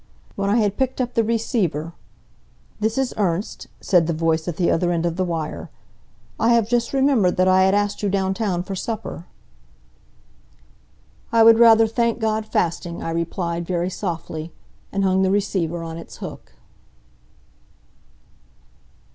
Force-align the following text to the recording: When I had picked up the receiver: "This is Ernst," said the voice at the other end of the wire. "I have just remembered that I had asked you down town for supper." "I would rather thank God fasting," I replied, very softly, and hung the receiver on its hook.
When 0.35 0.49
I 0.49 0.55
had 0.57 0.77
picked 0.77 0.99
up 0.99 1.13
the 1.13 1.23
receiver: 1.23 1.93
"This 2.79 2.97
is 2.97 3.13
Ernst," 3.17 3.67
said 3.79 4.07
the 4.07 4.13
voice 4.13 4.47
at 4.47 4.57
the 4.57 4.71
other 4.71 4.91
end 4.91 5.05
of 5.05 5.15
the 5.15 5.23
wire. 5.23 5.69
"I 6.39 6.53
have 6.55 6.67
just 6.67 6.91
remembered 6.91 7.37
that 7.37 7.47
I 7.47 7.65
had 7.65 7.75
asked 7.75 8.01
you 8.01 8.09
down 8.09 8.33
town 8.33 8.63
for 8.63 8.73
supper." 8.75 9.27
"I 11.31 11.43
would 11.43 11.59
rather 11.59 11.85
thank 11.85 12.17
God 12.17 12.47
fasting," 12.47 13.03
I 13.03 13.11
replied, 13.11 13.67
very 13.67 13.91
softly, 13.91 14.51
and 14.91 15.03
hung 15.03 15.21
the 15.21 15.29
receiver 15.29 15.83
on 15.83 15.99
its 15.99 16.17
hook. 16.17 16.53